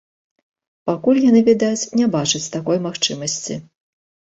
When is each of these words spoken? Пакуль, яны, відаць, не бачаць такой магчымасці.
Пакуль, 0.91 1.21
яны, 1.29 1.39
відаць, 1.51 1.89
не 2.03 2.11
бачаць 2.19 2.45
такой 2.59 2.85
магчымасці. 2.91 3.65